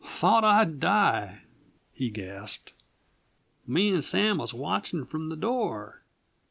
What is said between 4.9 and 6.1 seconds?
from the door.